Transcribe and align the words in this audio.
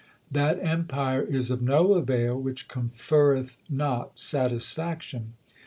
That 0.31 0.57
empire 0.63 1.21
is 1.21 1.51
of 1.51 1.61
no 1.61 1.93
avail 1.93 2.35
which 2.41 2.67
conferreth 2.67 3.57
not 3.69 4.17
satisfaction. 4.19 5.33